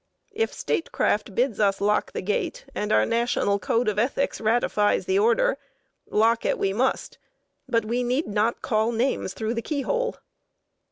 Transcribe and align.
If 0.31 0.51
statecraft 0.51 1.35
bids 1.35 1.59
us 1.59 1.79
lock 1.79 2.11
the 2.13 2.23
gate, 2.23 2.65
and 2.73 2.91
our 2.91 3.05
national 3.05 3.59
code 3.59 3.87
of 3.87 3.99
ethics 3.99 4.41
ratifies 4.41 5.05
the 5.05 5.19
order, 5.19 5.59
lock 6.09 6.43
it 6.43 6.57
we 6.57 6.73
must, 6.73 7.19
but 7.69 7.85
we 7.85 8.01
need 8.01 8.25
not 8.25 8.63
call 8.63 8.91
names 8.91 9.35
through 9.35 9.53
the 9.53 9.61
keyhole. 9.61 10.15